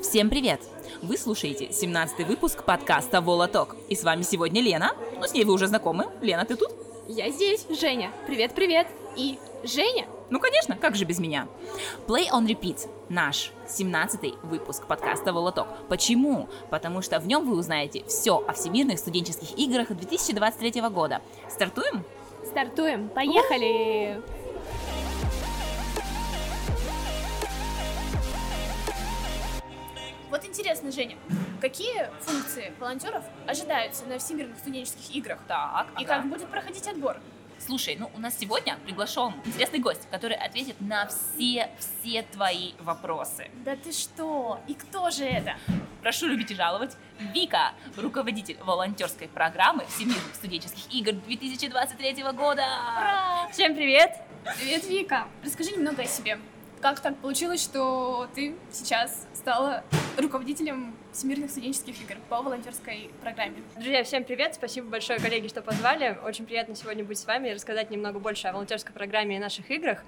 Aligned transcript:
Всем 0.00 0.30
привет! 0.30 0.60
Вы 1.02 1.18
слушаете 1.18 1.66
17-й 1.66 2.22
выпуск 2.22 2.62
подкаста 2.62 3.20
Волоток. 3.20 3.74
И 3.88 3.96
с 3.96 4.04
вами 4.04 4.22
сегодня 4.22 4.62
Лена. 4.62 4.92
Ну, 5.16 5.26
с 5.26 5.32
ней 5.32 5.44
вы 5.44 5.52
уже 5.52 5.66
знакомы. 5.66 6.06
Лена, 6.20 6.44
ты 6.44 6.54
тут? 6.54 6.70
Я 7.08 7.30
здесь, 7.30 7.66
Женя. 7.68 8.12
Привет-привет. 8.28 8.86
И 9.16 9.40
Женя. 9.64 10.06
Ну, 10.30 10.38
конечно, 10.38 10.76
как 10.76 10.94
же 10.94 11.04
без 11.04 11.18
меня? 11.18 11.48
Play 12.06 12.30
on 12.30 12.46
Repeat– 12.46 12.88
наш 13.08 13.50
17-й 13.66 14.34
выпуск 14.44 14.86
подкаста 14.86 15.32
«Волоток». 15.32 15.66
Почему? 15.88 16.48
Потому 16.70 17.02
что 17.02 17.18
в 17.18 17.26
нем 17.26 17.44
вы 17.44 17.56
узнаете 17.56 18.04
все 18.06 18.36
о 18.46 18.52
всемирных 18.52 19.00
студенческих 19.00 19.58
играх 19.58 19.88
2023 19.88 20.80
года. 20.90 21.22
Стартуем? 21.50 22.04
Стартуем. 22.44 23.08
Поехали! 23.08 24.22
Вот 30.38 30.46
интересно, 30.46 30.92
Женя, 30.92 31.16
какие 31.60 32.08
функции 32.20 32.72
волонтеров 32.78 33.24
ожидаются 33.48 34.06
на 34.06 34.20
Всемирных 34.20 34.56
студенческих 34.58 35.12
играх? 35.16 35.40
Так, 35.48 35.88
И 35.98 36.04
ага. 36.04 36.14
как 36.14 36.28
будет 36.28 36.48
проходить 36.48 36.86
отбор? 36.86 37.16
Слушай, 37.58 37.96
ну 37.98 38.08
у 38.14 38.20
нас 38.20 38.38
сегодня 38.38 38.78
приглашен 38.84 39.34
интересный 39.44 39.80
гость, 39.80 40.06
который 40.12 40.36
ответит 40.36 40.80
на 40.80 41.08
все, 41.08 41.68
все 41.80 42.22
твои 42.22 42.74
вопросы. 42.78 43.50
Да 43.64 43.74
ты 43.74 43.90
что? 43.90 44.60
И 44.68 44.74
кто 44.74 45.10
же 45.10 45.24
это? 45.24 45.56
Прошу 46.02 46.28
любить 46.28 46.52
и 46.52 46.54
жаловать. 46.54 46.96
Вика, 47.34 47.72
руководитель 47.96 48.58
волонтерской 48.62 49.26
программы 49.26 49.86
Всемирных 49.86 50.36
студенческих 50.36 50.84
игр 50.94 51.14
2023 51.14 52.22
года. 52.32 52.62
Ура! 52.96 53.48
Всем 53.50 53.74
привет! 53.74 54.12
Привет, 54.56 54.86
Вика. 54.86 55.26
Расскажи 55.42 55.72
немного 55.72 56.02
о 56.02 56.06
себе. 56.06 56.38
Как 56.80 57.00
так 57.00 57.16
получилось, 57.16 57.62
что 57.62 58.28
ты 58.34 58.54
сейчас 58.70 59.26
стала 59.34 59.82
руководителем 60.16 60.94
Всемирных 61.18 61.50
студенческих 61.50 62.00
игр 62.00 62.14
по 62.28 62.42
волонтерской 62.42 63.10
программе? 63.20 63.56
Друзья, 63.74 64.04
всем 64.04 64.22
привет! 64.22 64.54
Спасибо 64.54 64.88
большое, 64.88 65.18
коллеги, 65.18 65.48
что 65.48 65.62
позвали. 65.62 66.16
Очень 66.24 66.46
приятно 66.46 66.76
сегодня 66.76 67.02
быть 67.02 67.18
с 67.18 67.26
вами 67.26 67.48
и 67.48 67.54
рассказать 67.54 67.90
немного 67.90 68.20
больше 68.20 68.46
о 68.46 68.52
волонтерской 68.52 68.92
программе 68.94 69.34
и 69.34 69.40
наших 69.40 69.68
играх. 69.72 70.04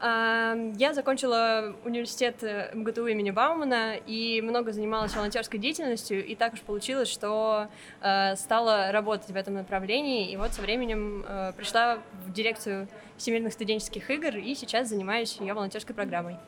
А, 0.00 0.56
Я 0.76 0.94
закончила 0.94 1.76
университет 1.84 2.42
э, 2.42 2.70
МГТУ 2.72 3.06
имени 3.06 3.32
Баумана 3.32 3.96
и 4.06 4.40
много 4.40 4.72
занималась 4.72 5.14
волонтерской 5.14 5.58
деятельностью, 5.58 6.24
и 6.24 6.34
так 6.34 6.54
уж 6.54 6.62
получилось, 6.62 7.10
что 7.10 7.68
э, 8.00 8.34
стала 8.36 8.92
работать 8.92 9.28
в 9.28 9.36
этом 9.36 9.56
направлении, 9.56 10.30
и 10.30 10.38
вот 10.38 10.54
со 10.54 10.62
временем 10.62 11.22
э, 11.28 11.52
пришла 11.54 11.98
в 12.24 12.32
дирекцию 12.32 12.88
Всемирных 13.18 13.52
студенческих 13.52 14.10
игр, 14.10 14.34
и 14.38 14.54
сейчас 14.54 14.88
занимаюсь 14.88 15.36
ее 15.38 15.52
волонтерской 15.52 15.94
программой. 15.94 16.38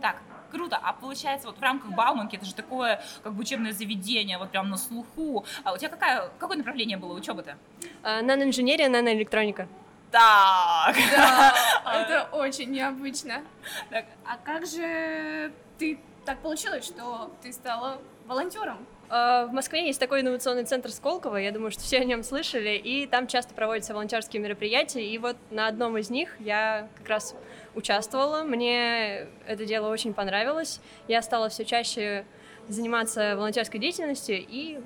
Так, 0.00 0.16
круто. 0.50 0.78
А 0.82 0.92
получается, 0.92 1.48
вот 1.48 1.58
в 1.58 1.62
рамках 1.62 1.90
Бауманки 1.92 2.36
это 2.36 2.44
же 2.44 2.54
такое, 2.54 3.00
как 3.22 3.32
бы 3.34 3.40
учебное 3.42 3.72
заведение, 3.72 4.38
вот 4.38 4.50
прям 4.50 4.68
на 4.70 4.76
слуху. 4.76 5.44
А 5.64 5.72
у 5.72 5.76
тебя 5.76 5.88
какая, 5.88 6.30
какое 6.38 6.56
направление 6.56 6.96
было 6.96 7.14
учебы-то? 7.14 7.56
А, 8.02 8.22
Наноинженерия, 8.22 8.88
наноэлектроника. 8.88 9.68
Так. 10.10 10.96
Да, 11.16 11.54
это 11.84 12.28
очень 12.32 12.70
необычно. 12.70 13.42
Так. 13.90 14.06
А 14.26 14.36
как 14.42 14.66
же 14.66 15.52
ты 15.78 15.98
так 16.24 16.38
получилось, 16.40 16.84
что 16.86 17.30
ты 17.42 17.52
стала 17.52 17.98
волонтером? 18.26 18.78
А, 19.10 19.46
В 19.46 19.52
Москве 19.52 19.86
есть 19.86 20.00
такой 20.00 20.20
инновационный 20.20 20.64
центр 20.64 20.90
Сколково, 20.90 21.36
я 21.36 21.50
думаю, 21.52 21.70
что 21.70 21.82
все 21.82 21.98
о 22.00 22.04
нем 22.04 22.22
слышали, 22.22 22.76
и 22.76 23.06
там 23.06 23.26
часто 23.26 23.54
проводятся 23.54 23.94
волонтерские 23.94 24.42
мероприятия, 24.42 25.06
и 25.06 25.18
вот 25.18 25.36
на 25.50 25.66
одном 25.66 25.96
из 25.98 26.10
них 26.10 26.36
я 26.40 26.88
как 26.98 27.08
раз 27.08 27.34
участвовала, 27.78 28.42
мне 28.42 29.26
это 29.46 29.64
дело 29.64 29.88
очень 29.88 30.12
понравилось, 30.12 30.80
я 31.06 31.22
стала 31.22 31.48
все 31.48 31.64
чаще 31.64 32.26
заниматься 32.68 33.34
волонтерской 33.36 33.80
деятельностью, 33.80 34.36
и 34.46 34.80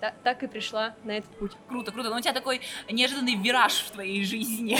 та- 0.00 0.14
так 0.22 0.42
и 0.42 0.46
пришла 0.48 0.94
на 1.04 1.12
этот 1.12 1.30
путь. 1.38 1.52
Круто, 1.68 1.92
круто. 1.92 2.10
Но 2.10 2.16
у 2.16 2.20
тебя 2.20 2.32
такой 2.34 2.60
неожиданный 2.90 3.36
вираж 3.36 3.72
в 3.78 3.90
твоей 3.92 4.24
жизни. 4.24 4.76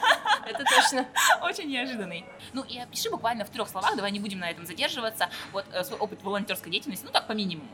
Это 0.46 0.64
точно. 0.64 1.06
Очень 1.42 1.68
неожиданный. 1.68 2.24
Ну 2.52 2.62
и 2.62 2.78
опиши 2.78 3.10
буквально 3.10 3.44
в 3.44 3.50
трех 3.50 3.68
словах, 3.68 3.96
давай 3.96 4.10
не 4.12 4.20
будем 4.20 4.38
на 4.38 4.50
этом 4.50 4.64
задерживаться, 4.66 5.28
вот 5.52 5.64
э, 5.72 5.84
свой 5.84 5.98
опыт 5.98 6.22
волонтерской 6.22 6.70
деятельности, 6.70 7.04
ну 7.04 7.12
так, 7.12 7.26
по 7.26 7.32
минимуму. 7.32 7.68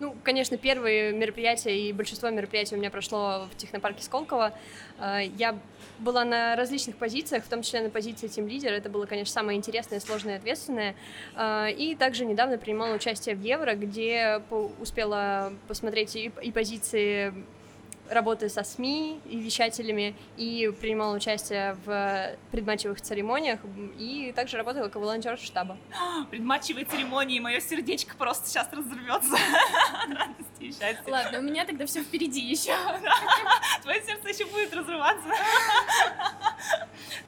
Ну, 0.00 0.14
конечно, 0.22 0.56
первые 0.56 1.12
мероприятия 1.12 1.76
и 1.76 1.92
большинство 1.92 2.30
мероприятий 2.30 2.76
у 2.76 2.78
меня 2.78 2.88
прошло 2.88 3.48
в 3.52 3.56
технопарке 3.56 4.04
Сколково. 4.04 4.52
Э, 5.00 5.22
Я 5.36 5.58
была 5.98 6.24
на 6.24 6.54
различных 6.54 6.96
позициях, 6.96 7.44
в 7.44 7.48
том 7.48 7.62
числе 7.62 7.80
на 7.80 7.90
позиции 7.90 8.28
тим-лидера. 8.28 8.74
Это 8.74 8.90
было, 8.90 9.06
конечно, 9.06 9.32
самое 9.32 9.58
интересное, 9.58 9.98
сложное 9.98 10.34
и 10.34 10.36
ответственное. 10.38 10.94
Э, 11.34 11.72
И 11.72 11.96
также 11.96 12.26
недавно 12.26 12.58
принимала 12.58 12.94
участие 12.94 13.34
в 13.34 13.40
Евро, 13.40 13.74
где 13.74 14.40
успела 14.80 15.52
посмотреть 15.66 16.14
и 16.14 16.52
позиции 16.52 17.34
работы 18.10 18.48
со 18.48 18.64
СМИ 18.64 19.20
и 19.26 19.38
вещателями, 19.38 20.14
и 20.36 20.72
принимала 20.80 21.14
участие 21.14 21.76
в 21.84 22.36
предматчевых 22.50 23.00
церемониях, 23.00 23.60
и 23.98 24.32
также 24.34 24.56
работала 24.56 24.88
как 24.88 24.96
волонтер 24.96 25.38
штаба. 25.38 25.76
Предматчевые 26.30 26.84
церемонии, 26.84 27.40
мое 27.40 27.60
сердечко 27.60 28.16
просто 28.16 28.48
сейчас 28.48 28.68
разорвется. 28.72 29.34
от 29.34 30.10
радости 30.18 30.60
и 30.60 30.70
счастья. 30.70 31.02
Ладно, 31.06 31.38
у 31.38 31.42
меня 31.42 31.64
тогда 31.64 31.86
все 31.86 32.02
впереди 32.02 32.40
еще. 32.40 32.74
Твое 33.82 34.02
сердце 34.02 34.28
еще 34.28 34.46
будет 34.46 34.72
разрываться. 34.74 35.28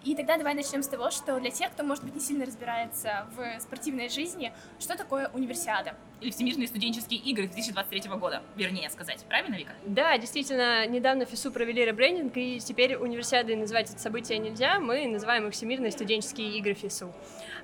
И 0.02 0.14
тогда 0.14 0.38
давай 0.38 0.54
начнем 0.54 0.82
с 0.82 0.88
того, 0.88 1.10
что 1.10 1.38
для 1.40 1.50
тех, 1.50 1.70
кто, 1.72 1.84
может 1.84 2.04
быть, 2.04 2.14
не 2.14 2.20
сильно 2.20 2.46
разбирается 2.46 3.26
в 3.36 3.60
спортивной 3.60 4.08
жизни, 4.08 4.50
что 4.78 4.96
такое 4.96 5.28
универсиада? 5.28 5.94
Или 6.22 6.30
Всемирные 6.30 6.68
студенческие 6.68 7.20
игры 7.20 7.46
2023 7.48 8.10
года, 8.12 8.42
вернее 8.56 8.88
сказать. 8.88 9.22
Правильно, 9.28 9.56
Вика? 9.56 9.72
Да, 9.84 10.16
действительно, 10.16 10.86
недавно 10.86 11.26
ФИСУ 11.26 11.52
провели 11.52 11.84
ребрендинг, 11.84 12.34
и 12.36 12.60
теперь 12.60 12.96
универсиадой 12.96 13.56
называть 13.56 13.90
это 13.90 13.98
событие 13.98 14.38
нельзя, 14.38 14.80
мы 14.80 15.06
называем 15.06 15.48
их 15.48 15.52
Всемирные 15.52 15.90
студенческие 15.90 16.56
игры 16.56 16.72
ФИСУ. 16.72 17.12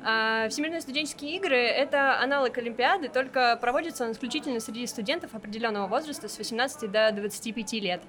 А, 0.03 0.49
Всемирные 0.49 0.81
студенческие 0.81 1.37
игры— 1.37 1.57
это 1.57 2.21
аналог 2.21 2.57
Олимпиады, 2.59 3.09
только 3.09 3.57
проводится 3.61 4.05
он 4.05 4.12
исключительно 4.12 4.61
среди 4.61 4.87
студентов 4.87 5.34
определенного 5.34 5.87
возраста 5.87 6.29
с 6.29 6.39
18 6.39 6.91
до 6.91 7.11
25 7.12 7.73
лет. 7.81 8.01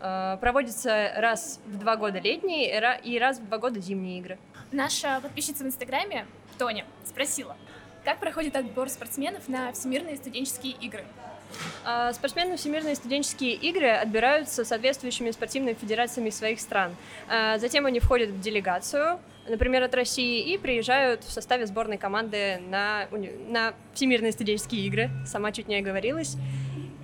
А, 0.00 0.36
Проводится 0.38 1.12
раз 1.16 1.60
в 1.66 1.78
два 1.78 1.96
года 1.96 2.18
летние 2.18 2.76
и 2.76 2.80
ра- 2.80 3.00
и 3.02 3.18
раз 3.18 3.38
в 3.38 3.46
два 3.46 3.58
года 3.58 3.80
зимние 3.80 4.18
игры. 4.18 4.38
Наша 4.72 5.20
подписчица 5.20 5.64
в 5.64 5.66
Инстаграме, 5.66 6.26
Тоня, 6.58 6.84
спросила, 7.04 7.56
как 8.04 8.18
проходит 8.18 8.56
отбор 8.56 8.88
спортсменов 8.88 9.48
на 9.48 9.72
Всемирные 9.72 10.16
студенческие 10.16 10.72
игры? 10.74 11.04
А, 11.84 12.12
Спортсмены 12.12 12.56
Всемирные 12.56 12.96
студенческие 12.96 13.52
игры 13.54 13.88
отбираются 13.90 14.64
соответствующими 14.64 15.30
спортивными 15.30 15.74
федерациями 15.74 16.30
своих 16.30 16.60
стран. 16.60 16.94
Затем 17.58 17.86
они 17.86 18.00
входят 18.00 18.30
в 18.30 18.40
делегацию, 18.40 19.20
например, 19.48 19.82
от 19.82 19.94
России, 19.94 20.52
и 20.52 20.58
приезжают 20.58 21.24
в 21.24 21.30
составе 21.30 21.66
сборной 21.66 21.98
команды 21.98 22.58
на, 22.68 23.08
на 23.48 23.74
Всемирные 23.94 24.32
студенческие 24.32 24.86
игры. 24.86 25.10
Сама 25.26 25.52
чуть 25.52 25.68
не 25.68 25.76
оговорилась. 25.76 26.36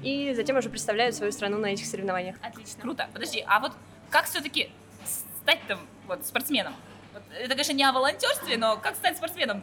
И 0.03 0.33
затем 0.35 0.57
уже 0.57 0.69
представляют 0.69 1.15
свою 1.15 1.33
страну 1.33 1.59
на 1.59 1.67
этих 1.67 1.87
соревнованиях. 1.87 2.37
Отлично. 2.43 2.81
Круто. 2.83 3.09
Подожди, 3.13 3.45
а 3.47 3.61
вот 3.61 3.73
как 4.11 4.27
все-таки 4.27 4.71
стать 5.43 5.61
там 5.69 5.81
вот 6.09 6.27
спортсменом? 6.27 6.75
Вот 7.13 7.23
это, 7.39 7.51
конечно, 7.51 7.73
не 7.73 7.85
о 7.85 7.93
волонтерстве, 7.93 8.57
но 8.57 8.77
как 8.77 8.97
стать 8.97 9.17
спортсменом? 9.17 9.63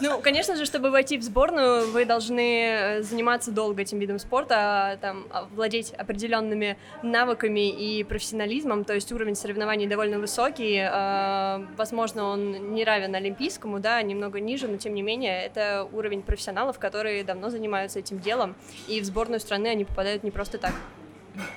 Ну, 0.00 0.20
конечно 0.20 0.56
же, 0.56 0.64
чтобы 0.64 0.90
войти 0.90 1.16
в 1.16 1.22
сборную, 1.22 1.88
вы 1.92 2.04
должны 2.04 2.64
э, 2.64 3.02
заниматься 3.02 3.52
долго 3.52 3.82
этим 3.82 4.00
видом 4.00 4.18
спорта, 4.18 4.98
там, 5.00 5.26
а, 5.30 5.44
владеть 5.44 5.92
определенными 5.92 6.76
навыками 7.04 7.70
и 7.70 8.02
профессионализмом, 8.02 8.84
то 8.84 8.94
есть 8.94 9.12
уровень 9.12 9.36
соревнований 9.36 9.86
довольно 9.86 10.18
высокий, 10.18 10.76
э, 10.76 11.66
возможно, 11.76 12.24
он 12.24 12.74
не 12.74 12.84
равен 12.84 13.14
олимпийскому, 13.14 13.78
да, 13.78 14.02
немного 14.02 14.40
ниже, 14.40 14.66
но 14.66 14.76
тем 14.76 14.94
не 14.94 15.02
менее, 15.02 15.44
это 15.44 15.88
уровень 15.92 16.22
профессионалов, 16.22 16.80
которые 16.80 17.22
давно 17.22 17.50
занимаются 17.50 18.00
этим 18.00 18.18
делом, 18.18 18.56
и 18.88 19.00
в 19.00 19.04
сборную 19.04 19.38
страны 19.38 19.68
они 19.68 19.84
попадают 19.84 20.24
не 20.24 20.32
просто 20.32 20.58
так. 20.58 20.72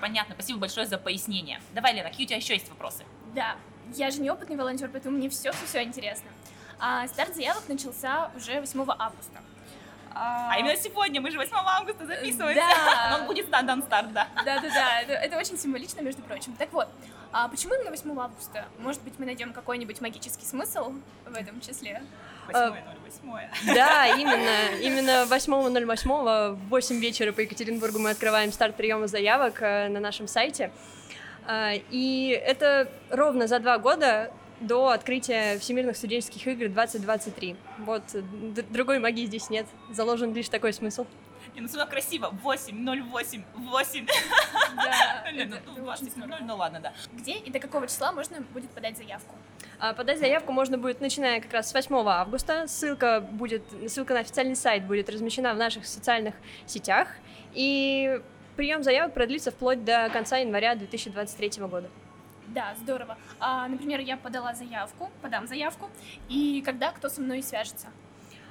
Понятно, 0.01 0.35
спасибо 0.35 0.59
большое 0.59 0.85
за 0.85 0.99
пояснение. 0.99 1.59
Давай, 1.73 1.95
Лена, 1.95 2.09
какие 2.09 2.25
у 2.25 2.27
тебя 2.27 2.37
еще 2.37 2.53
есть 2.53 2.69
вопросы? 2.69 3.03
Да, 3.33 3.55
я 3.95 4.11
же 4.11 4.21
не 4.21 4.29
опытный 4.29 4.55
волонтер, 4.55 4.89
поэтому 4.91 5.17
мне 5.17 5.29
все 5.29 5.51
все 5.65 5.83
интересно. 5.83 6.29
А 6.79 7.07
старт 7.07 7.35
заявок 7.35 7.63
начался 7.67 8.31
уже 8.35 8.59
8 8.59 8.85
августа. 8.97 9.39
А 10.17 10.55
именно 10.57 10.77
сегодня, 10.77 11.19
мы 11.19 11.29
же 11.29 11.37
8 11.37 11.51
августа 11.53 12.05
записываемся. 12.05 12.63
Да. 12.65 13.17
Но 13.19 13.25
будет 13.27 13.49
дан 13.49 13.83
старт, 13.83 14.13
да. 14.13 14.27
Да-да-да, 14.45 15.01
это, 15.01 15.13
это 15.13 15.37
очень 15.37 15.57
символично, 15.57 16.01
между 16.01 16.21
прочим. 16.21 16.53
Так 16.53 16.71
вот, 16.71 16.87
а 17.33 17.49
почему 17.49 17.73
именно 17.73 17.89
8 17.89 18.17
августа? 18.19 18.65
Может 18.79 19.01
быть, 19.01 19.19
мы 19.19 19.25
найдем 19.25 19.51
какой-нибудь 19.51 19.99
магический 19.99 20.45
смысл 20.45 20.93
в 21.25 21.35
этом 21.35 21.59
числе? 21.59 22.01
Восьмое, 22.47 22.83
ноль, 22.85 22.97
восьмое. 23.03 23.51
Да, 23.65 24.07
именно. 24.17 24.77
Именно 24.79 25.25
8.08 25.27 26.55
в 26.55 26.69
8 26.69 26.99
вечера 26.99 27.33
по 27.33 27.41
Екатеринбургу 27.41 27.99
мы 27.99 28.11
открываем 28.11 28.53
старт 28.53 28.75
приема 28.77 29.07
заявок 29.07 29.61
э, 29.61 29.89
на 29.89 29.99
нашем 29.99 30.27
сайте. 30.27 30.71
А, 31.45 31.73
И 31.89 32.29
это 32.29 32.89
ровно 33.09 33.47
за 33.47 33.59
два 33.59 33.79
года 33.79 34.31
до 34.59 34.89
открытия 34.89 35.57
Всемирных 35.59 35.97
студенческих 35.97 36.47
игр 36.47 36.67
2023. 36.69 37.55
Вот, 37.79 38.03
другой 38.69 38.99
магии 38.99 39.25
здесь 39.25 39.49
нет, 39.49 39.65
заложен 39.91 40.33
лишь 40.33 40.49
такой 40.49 40.73
смысл. 40.73 41.05
И 41.55 41.61
ну 41.61 41.67
сюда 41.69 41.85
красиво. 41.85 42.31
8, 42.43 42.85
08, 42.85 43.43
8. 43.55 44.07
Да, 44.75 45.25
ну 46.41 46.55
ладно, 46.57 46.79
да. 46.81 46.93
Где 47.13 47.33
и 47.33 47.49
до 47.49 47.59
какого 47.59 47.87
числа 47.87 48.11
можно 48.11 48.41
будет 48.41 48.69
подать 48.71 48.97
заявку? 48.97 49.35
А, 49.79 49.93
подать 49.93 50.19
заявку 50.19 50.51
можно 50.51 50.77
будет, 50.77 50.99
начиная 50.99 51.39
как 51.39 51.53
раз 51.53 51.69
с 51.69 51.73
8 51.73 51.95
августа. 52.07 52.67
Ссылка, 52.67 53.21
будет, 53.21 53.63
ссылка 53.87 54.13
на 54.13 54.19
официальный 54.19 54.55
сайт 54.55 54.85
будет 54.85 55.09
размещена 55.09 55.53
в 55.53 55.57
наших 55.57 55.85
социальных 55.85 56.35
сетях. 56.65 57.07
И 57.53 58.21
прием 58.57 58.83
заявок 58.83 59.13
продлится 59.13 59.51
вплоть 59.51 59.85
до 59.85 60.09
конца 60.11 60.37
января 60.37 60.75
2023 60.75 61.63
года. 61.63 61.89
Да, 62.47 62.75
здорово. 62.79 63.17
А, 63.39 63.67
например, 63.67 63.99
я 63.99 64.17
подала 64.17 64.53
заявку, 64.53 65.09
подам 65.21 65.47
заявку, 65.47 65.89
и 66.29 66.61
когда 66.65 66.91
кто 66.91 67.09
со 67.09 67.21
мной 67.21 67.41
свяжется? 67.41 67.87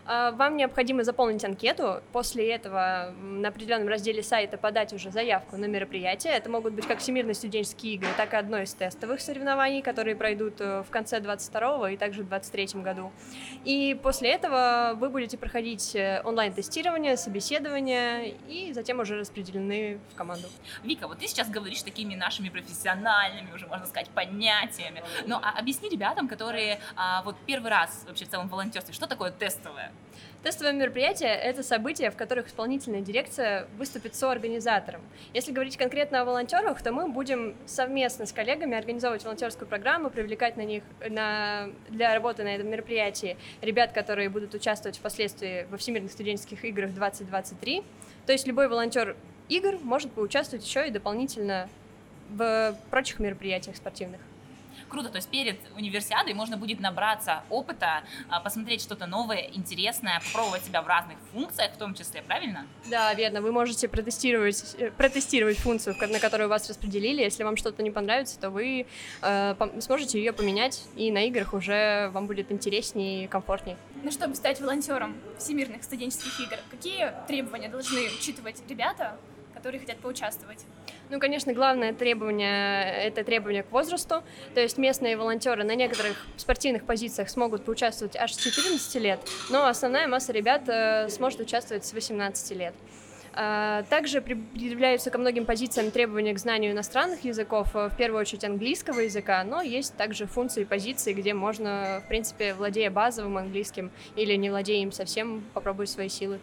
А, 0.07 0.33
вам 0.33 0.57
необходимо 0.57 1.03
заполнить 1.03 1.45
анкету, 1.45 2.03
после 2.13 2.53
этого 2.53 3.15
на 3.23 3.49
определенном 3.49 3.89
разделе 3.89 4.23
сайта 4.23 4.59
подать 4.59 4.93
уже 4.93 5.11
заявку 5.11 5.57
на 5.57 5.65
мероприятие. 5.65 6.35
Это 6.35 6.51
могут 6.51 6.75
быть 6.75 6.87
как 6.87 6.99
всемирные 6.99 7.35
студенческие 7.35 7.95
игры, 7.95 8.09
так 8.17 8.35
и 8.35 8.37
одно 8.37 8.59
из 8.59 8.75
тестовых 8.75 9.21
соревнований, 9.21 9.83
которые 9.83 10.15
пройдут 10.15 10.61
э, 10.61 10.83
в 10.83 10.91
конце 10.91 11.21
22 11.21 11.93
и 11.93 11.97
также 11.97 12.23
в 12.23 12.29
23 12.29 12.83
году. 12.83 13.13
И 13.65 13.99
после 14.03 14.33
этого 14.33 14.93
вы 14.97 15.09
будете 15.09 15.39
проходить 15.39 15.95
э, 15.97 16.21
онлайн-тестирование, 16.25 17.17
собеседование 17.17 18.35
и 18.49 18.73
затем 18.75 19.01
уже 19.01 19.19
распределены 19.19 20.01
в 20.13 20.15
команду. 20.17 20.49
Вика, 20.83 21.09
вот 21.09 21.19
ты 21.19 21.27
сейчас 21.29 21.49
говоришь 21.49 21.83
такими 21.83 22.15
нашими 22.15 22.51
профессиональными, 22.51 23.53
уже 23.55 23.67
можно 23.67 23.87
сказать, 23.87 24.11
понятиями. 24.11 25.03
Но 25.27 25.41
а 25.43 25.59
объясни 25.59 25.89
ребятам, 25.89 26.29
которые 26.29 26.79
а, 26.95 27.23
вот 27.23 27.37
первый 27.47 27.71
раз 27.71 28.05
вообще 28.07 28.27
в 28.27 28.29
целом 28.29 28.49
волонтерстве, 28.49 28.93
что 28.93 29.07
такое 29.07 29.31
тестовое? 29.31 29.94
Тестовое 30.45 30.75
мероприятие— 30.75 31.35
это 31.43 31.63
события, 31.63 32.11
в 32.11 32.17
которых 32.17 32.49
исполнительная 32.49 33.01
дирекция 33.01 33.67
выступит 33.79 34.15
соорганизатором. 34.15 35.01
Если 35.33 35.53
говорить 35.53 35.79
конкретно 35.79 36.21
о 36.21 36.27
волонтерах, 36.27 36.83
то 36.83 36.93
мы 36.93 37.09
будем 37.09 37.55
совместно 37.65 38.27
с 38.27 38.33
коллегами 38.33 38.77
организовывать 38.77 39.25
волонтерскую 39.25 39.67
программу, 39.67 40.11
привлекать 40.11 40.59
на 40.59 40.65
них 40.65 40.83
на, 41.09 41.71
для 41.89 42.13
работы 42.13 42.45
на 42.45 42.55
этом 42.55 42.69
мероприятии 42.69 43.39
ребят, 43.63 43.93
которые 43.93 44.29
будут 44.29 44.55
участвовать 44.55 44.99
впоследствии 44.99 45.67
во 45.71 45.79
Всемирных 45.79 46.13
студенческих 46.13 46.63
играх 46.67 46.93
2023. 46.93 47.83
То 48.27 48.33
есть 48.33 48.47
любой 48.47 48.69
волонтер 48.69 49.17
игр 49.49 49.79
может 49.83 50.13
поучаствовать 50.13 50.67
еще 50.67 50.87
и 50.87 50.91
дополнительно 50.91 51.71
в 52.29 52.77
прочих 52.91 53.19
мероприятиях 53.19 53.77
спортивных 53.77 54.21
круто, 54.95 55.09
то 55.09 55.17
есть 55.17 55.29
перед 55.29 55.59
универсиадой 55.77 56.35
можно 56.35 56.57
будет 56.57 56.79
набраться 56.79 57.43
опыта, 57.51 58.05
а, 58.29 58.39
посмотреть 58.39 58.81
что-то 58.81 59.07
новое, 59.07 59.51
интересное, 59.53 60.21
попробовать 60.27 60.65
себя 60.65 60.83
в 60.83 60.87
разных 60.87 61.19
функциях 61.33 61.73
в 61.73 61.79
том 61.79 61.95
числе, 61.95 62.23
правильно? 62.23 62.65
Да, 62.89 63.13
верно, 63.15 63.43
вы 63.43 63.51
можете 63.51 63.89
протестировать, 63.89 64.77
э, 64.79 64.93
протестировать 64.93 65.59
функцию, 65.59 65.97
на 66.09 66.21
которую 66.21 66.49
вас 66.49 66.69
распределили, 66.69 67.23
если 67.23 67.43
вам 67.43 67.57
что-то 67.57 67.83
не 67.83 67.91
понравится, 67.91 68.39
то 68.39 68.51
вы 68.51 68.87
э, 69.23 69.81
сможете 69.81 70.19
ее 70.19 70.33
поменять, 70.33 70.85
и 70.95 71.11
на 71.11 71.25
играх 71.27 71.55
уже 71.55 72.09
вам 72.13 72.29
будет 72.29 72.53
интереснее 72.53 73.25
и 73.25 73.27
комфортнее. 73.27 73.77
Ну, 74.05 74.13
чтобы 74.13 74.37
стать 74.37 74.61
волонтером 74.61 75.17
всемирных 75.39 75.83
студенческих 75.83 76.39
игр, 76.39 76.59
какие 76.71 77.13
требования 77.27 77.69
должны 77.69 78.03
учитывать 78.17 78.63
ребята, 78.69 79.17
которые 79.55 79.81
хотят 79.81 79.99
поучаствовать? 79.99 80.65
Ну, 81.15 81.21
конечно, 81.21 81.53
главное 81.53 81.93
требование— 81.93 82.93
это 83.05 83.23
требование 83.23 83.63
к 83.63 83.71
возрасту. 83.71 84.25
То 84.53 84.61
есть 84.61 84.79
местные 84.79 85.17
волонтеры 85.17 85.63
на 85.63 85.77
некоторых 85.77 86.17
спортивных 86.37 86.85
позициях 86.87 87.31
смогут 87.31 87.65
поучаствовать 87.65 88.17
аж 88.17 88.35
с 88.35 88.37
14 88.37 88.97
лет, 88.97 89.21
но 89.49 89.69
основная 89.69 90.09
масса 90.09 90.33
ребят 90.33 90.63
э, 90.67 91.09
сможет 91.11 91.39
участвовать 91.39 91.85
с 91.85 91.93
18 91.93 92.57
лет. 92.57 92.75
А, 93.37 93.83
также 93.85 94.21
предъявляются 94.21 95.11
ко 95.11 95.19
многим 95.19 95.45
позициям 95.45 95.91
требования 95.91 96.33
к 96.35 96.39
знанию 96.39 96.73
иностранных 96.73 97.25
языков, 97.25 97.75
э, 97.75 97.89
в 97.89 97.97
первую 97.97 98.21
очередь 98.21 98.45
английского 98.45 99.01
языка, 99.01 99.43
но 99.43 99.61
есть 99.61 99.97
также 99.97 100.27
функции 100.27 100.63
и 100.63 100.65
позиции, 100.65 101.13
где 101.13 101.35
можно, 101.35 102.01
в 102.05 102.09
принципе, 102.09 102.55
владея 102.55 102.91
базовым 102.91 103.37
английским 103.37 103.91
или 104.15 104.35
не 104.37 104.51
владея 104.51 104.83
им 104.83 104.93
совсем, 104.93 105.43
попробовать 105.53 105.91
свои 105.91 106.09
силы. 106.09 106.39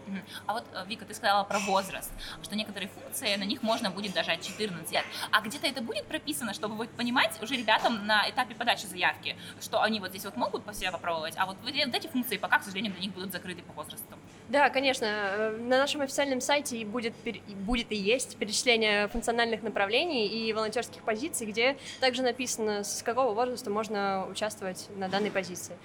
А 0.45 0.53
вот, 0.53 0.65
э, 0.73 0.83
Вика, 0.87 1.05
ты 1.05 1.13
сказала 1.13 1.45
про 1.45 1.59
возраст, 1.59 2.11
что 2.43 2.55
некоторые 2.57 2.89
функции, 2.89 3.35
на 3.37 3.45
них 3.45 3.63
можно 3.63 3.89
будет 3.89 4.13
даже 4.13 4.31
от 4.31 4.41
14 4.41 4.91
лет. 4.91 5.05
А 5.31 5.41
где-то 5.41 5.67
это 5.67 5.81
будет 5.81 6.05
прописано, 6.05 6.53
чтобы 6.53 6.75
вот 6.75 6.89
понимать 6.89 7.41
уже 7.41 7.55
ребятам 7.55 8.05
на 8.05 8.29
этапе 8.29 8.53
подачи 8.53 8.85
заявки, 8.85 9.37
что 9.61 9.81
они 9.81 10.01
вот 10.01 10.09
здесь 10.09 10.25
вот 10.25 10.35
могут 10.35 10.65
по 10.65 10.73
себе 10.73 10.91
попробовать, 10.91 11.35
а 11.37 11.45
вот, 11.45 11.55
вот 11.63 11.73
эти 11.73 12.07
функции 12.07 12.35
пока, 12.35 12.59
к 12.59 12.63
сожалению, 12.63 12.91
для 12.91 13.01
них 13.03 13.13
будут 13.13 13.31
закрыты 13.31 13.61
по 13.61 13.71
возрасту. 13.71 14.15
Да, 14.49 14.69
конечно. 14.69 15.05
Э, 15.05 15.57
на 15.57 15.77
нашем 15.77 16.01
официальном 16.01 16.41
сайте 16.41 16.80
и 16.81 16.85
будет, 16.85 17.13
будет 17.59 17.91
и 17.91 17.95
есть 17.95 18.37
перечисление 18.37 19.07
функциональных 19.07 19.61
направлений 19.61 20.27
и 20.27 20.51
волонтерских 20.51 21.03
позиций, 21.03 21.45
где 21.45 21.77
также 21.99 22.23
написано, 22.23 22.83
с 22.83 23.03
какого 23.03 23.33
возраста 23.33 23.69
можно 23.69 24.25
участвовать 24.29 24.89
на 24.95 25.07
данной 25.07 25.31
позиции. 25.31 25.77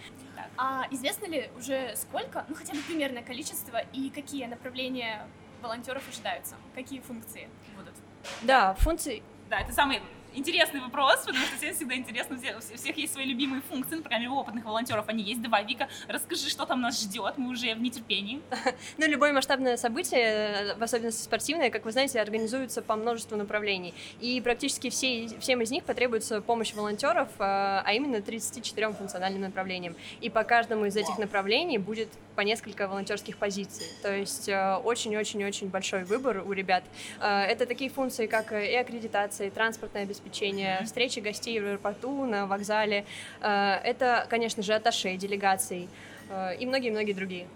А 0.56 0.87
известно 0.90 1.26
ли 1.26 1.50
уже 1.58 1.94
сколько, 1.96 2.46
ну 2.48 2.54
хотя 2.54 2.72
бы 2.72 2.81
примерное 2.81 3.22
количество 3.22 3.82
и 3.93 4.08
какие 4.08 4.46
направления 4.46 5.26
волонтеров 5.60 6.02
ожидаются? 6.08 6.54
Какие 6.75 7.00
функции 7.00 7.49
будут? 7.76 7.94
Да, 8.42 8.75
функции 8.75 9.22
да, 9.50 9.60
это 9.60 9.72
самый 9.72 10.00
интересный 10.37 10.81
вопрос, 10.81 11.21
потому 11.21 11.44
что 11.44 11.56
всем 11.56 11.75
всегда 11.75 11.97
интересно, 11.97 12.37
у 12.37 12.77
всех 12.77 12.97
есть 12.97 13.12
свои 13.12 13.25
любимые 13.25 13.62
функции, 13.62 13.97
например, 13.97 14.31
у 14.31 14.37
опытных 14.37 14.65
волонтеров 14.65 15.09
они 15.09 15.23
есть. 15.23 15.43
Давай, 15.43 15.65
Вика, 15.65 15.88
расскажи, 16.09 16.49
что 16.49 16.67
там 16.67 16.81
нас 16.81 17.00
ждет, 17.00 17.38
мы 17.38 17.50
уже 17.50 17.75
в 17.75 17.81
нетерпении. 17.81 18.41
Ну, 18.99 19.06
любое 19.06 19.33
масштабное 19.33 19.77
событие, 19.77 20.75
в 20.79 20.83
особенности 20.83 21.23
спортивное, 21.23 21.71
как 21.71 21.85
вы 21.85 21.93
знаете, 21.93 22.21
организуется 22.21 22.83
по 22.83 22.97
множеству 22.97 23.37
направлений, 23.37 23.94
и 24.21 24.41
практически 24.41 24.91
все, 24.91 25.29
всем 25.41 25.61
из 25.61 25.71
них 25.71 25.85
потребуется 25.85 26.41
помощь 26.41 26.73
волонтеров, 26.75 27.29
а, 27.38 27.83
а 27.85 27.93
именно 27.93 28.21
34 28.21 28.93
функциональным 28.93 29.43
направлениям. 29.43 29.97
И 30.21 30.31
по 30.31 30.44
каждому 30.44 30.87
из 30.87 30.97
этих 30.97 31.19
направлений 31.19 31.79
будет 31.79 32.09
по 32.37 32.43
несколько 32.43 32.87
волонтерских 32.87 33.38
позиций, 33.38 33.87
то 34.03 34.15
есть 34.15 34.49
э, 34.49 34.77
очень-очень-очень 34.77 35.69
большой 35.69 36.05
выбор 36.05 36.44
у 36.47 36.53
ребят. 36.53 36.85
Э, 37.21 37.43
это 37.43 37.67
такие 37.67 37.91
функции, 37.91 38.27
как 38.27 38.53
и 38.53 38.75
аккредитация, 38.75 39.49
и 39.49 39.50
транспортное 39.50 40.03
обеспечение, 40.03 40.25
обеспечения, 40.26 40.82
встречи 40.84 41.20
гостей 41.20 41.61
в 41.61 41.64
аэропорту, 41.64 42.25
на 42.26 42.46
вокзале. 42.46 43.05
Э, 43.40 43.76
это, 43.84 44.26
конечно 44.28 44.62
же, 44.62 44.75
аташе 44.75 45.17
делегаций 45.17 45.88
э, 46.28 46.56
и 46.58 46.67
многие-многие 46.67 47.12
другие. 47.12 47.46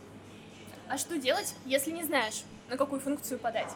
А 0.88 0.98
что 0.98 1.18
делать, 1.18 1.54
если 1.66 1.90
не 1.90 2.04
знаешь, 2.04 2.42
на 2.68 2.76
какую 2.76 3.00
функцию 3.00 3.38
подать? 3.38 3.70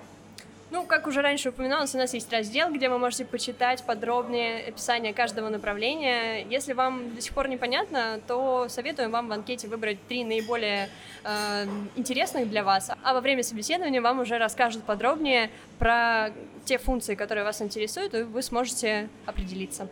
Ну, 0.71 0.87
как 0.87 1.07
уже 1.07 1.21
раньше 1.21 1.51
упоминалось, 1.51 1.95
у 1.95 1.99
нас 1.99 2.15
есть 2.15 2.33
раздел, 2.33 2.73
где 2.73 2.89
вы 2.89 2.99
можете 2.99 3.25
почитать 3.25 3.85
подробнее 3.85 4.67
описание 4.67 5.13
каждого 5.13 5.49
направления. 5.49 6.45
Если 6.49 6.73
вам 6.73 7.15
до 7.15 7.21
сих 7.21 7.33
пор 7.33 7.49
непонятно, 7.49 8.21
то 8.27 8.69
советуем 8.69 9.11
вам 9.11 9.29
в 9.29 9.33
анкете 9.33 9.69
выбрать 9.69 9.99
три 10.09 10.25
наиболее 10.25 10.89
э, 11.23 11.67
интересных 11.97 12.49
для 12.49 12.65
вас, 12.65 12.91
а 13.03 13.15
во 13.15 13.21
время 13.21 13.43
собеседования 13.43 14.01
вам 14.01 14.21
уже 14.21 14.39
расскажут 14.39 14.85
подробнее 14.85 15.51
про 15.79 16.31
те 16.65 16.79
функции, 16.79 17.15
которые 17.15 17.45
вас 17.45 17.61
интересуют, 17.61 18.15
и 18.15 18.23
вы 18.23 18.43
сможете 18.43 19.09
определиться. 19.27 19.89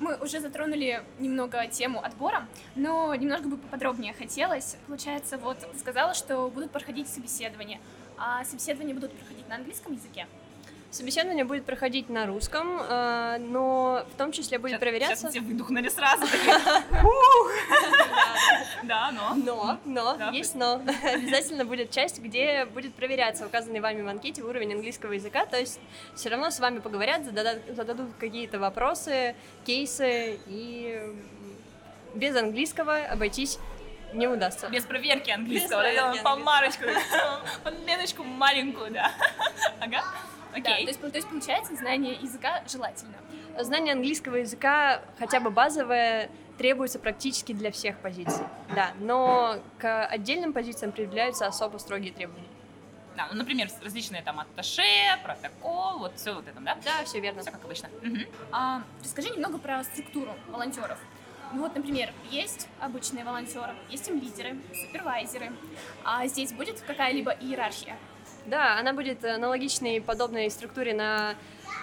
Мы 0.00 0.16
уже 0.16 0.40
затронули 0.40 1.02
немного 1.20 1.66
тему 1.68 2.02
отбора, 2.02 2.48
но 2.74 3.14
немножко 3.14 3.46
бы 3.46 3.56
поподробнее 3.56 4.12
хотелось. 4.12 4.76
Получается, 4.86 5.38
вот 5.38 5.56
сказала, 5.78 6.14
что 6.14 6.48
будут 6.48 6.72
проходить 6.72 7.08
собеседования. 7.08 7.78
А 8.16 8.44
собеседования 8.44 8.94
будут 8.94 9.12
проходить 9.12 9.48
на 9.48 9.56
английском 9.56 9.92
языке? 9.94 10.26
Собеседование 10.90 11.44
будет 11.44 11.64
проходить 11.64 12.08
на 12.08 12.24
русском, 12.24 12.78
э, 12.80 13.38
но 13.40 14.06
в 14.14 14.16
том 14.16 14.30
числе 14.30 14.58
будет 14.60 14.72
сейчас, 14.72 14.80
проверяться... 14.80 15.16
Сейчас 15.16 15.30
все 15.32 15.40
выдохнули 15.40 15.88
сразу. 15.88 16.24
Да, 18.84 19.10
но. 19.12 19.34
Но, 19.34 19.78
но, 19.84 20.30
есть 20.30 20.54
но. 20.54 20.74
Обязательно 21.02 21.64
будет 21.64 21.90
часть, 21.90 22.20
где 22.20 22.66
будет 22.66 22.94
проверяться 22.94 23.46
указанный 23.46 23.80
вами 23.80 24.02
в 24.02 24.08
анкете 24.08 24.42
уровень 24.42 24.74
английского 24.74 25.12
языка, 25.12 25.46
то 25.46 25.58
есть 25.58 25.80
все 26.14 26.28
равно 26.28 26.50
с 26.50 26.60
вами 26.60 26.78
поговорят, 26.80 27.24
зададут 27.24 28.10
какие-то 28.20 28.58
вопросы, 28.58 29.34
кейсы, 29.64 30.38
и 30.46 31.00
без 32.14 32.36
английского 32.36 32.98
обойтись 32.98 33.58
не 34.14 34.26
удастся. 34.26 34.68
Без 34.68 34.84
проверки 34.84 35.30
английского. 35.30 35.82
Без 35.82 35.94
проверки 35.94 36.22
помарочку, 36.22 36.84
подменочку 37.62 38.24
маленькую, 38.24 38.92
да. 38.92 39.12
Ага. 39.80 40.02
Окей. 40.52 40.62
Да, 40.62 40.70
то, 40.70 40.80
есть, 40.82 41.00
то 41.00 41.08
есть, 41.08 41.28
получается, 41.28 41.74
знание 41.74 42.14
языка 42.14 42.62
желательно. 42.70 43.16
Знание 43.58 43.92
английского 43.92 44.36
языка, 44.36 45.02
хотя 45.18 45.40
бы 45.40 45.50
базовое, 45.50 46.30
требуется 46.58 46.98
практически 46.98 47.52
для 47.52 47.72
всех 47.72 47.98
позиций. 47.98 48.46
Да, 48.74 48.92
но 49.00 49.58
к 49.78 50.06
отдельным 50.06 50.52
позициям 50.52 50.92
предъявляются 50.92 51.46
особо 51.46 51.78
строгие 51.78 52.12
требования. 52.12 52.46
Да, 53.16 53.28
ну, 53.30 53.38
например, 53.38 53.68
различные 53.82 54.22
там 54.22 54.40
атташе, 54.40 54.82
протокол, 55.22 55.98
вот 55.98 56.16
все 56.16 56.34
вот 56.34 56.48
это, 56.48 56.60
да? 56.60 56.76
Да, 56.84 57.04
все 57.04 57.20
верно. 57.20 57.42
Все 57.42 57.52
как 57.52 57.64
обычно. 57.64 57.88
Угу. 58.02 58.18
А, 58.50 58.82
расскажи 59.02 59.30
немного 59.30 59.58
про 59.58 59.84
структуру 59.84 60.34
волонтеров. 60.48 60.98
Ну 61.54 61.60
вот, 61.62 61.76
например, 61.76 62.10
есть 62.32 62.66
обычные 62.80 63.24
волонтеры, 63.24 63.74
есть 63.88 64.08
им 64.08 64.20
лидеры, 64.20 64.56
супервайзеры. 64.74 65.52
А 66.02 66.26
здесь 66.26 66.52
будет 66.52 66.80
какая-либо 66.80 67.30
иерархия? 67.30 67.96
Да, 68.46 68.76
она 68.76 68.92
будет 68.92 69.24
аналогичной 69.24 70.00
подобной 70.00 70.50
структуре 70.50 70.94
на 70.94 71.36